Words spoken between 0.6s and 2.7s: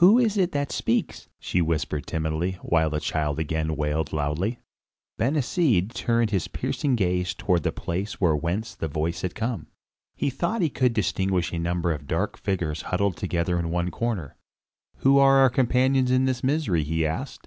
speaks?" she whispered timidly,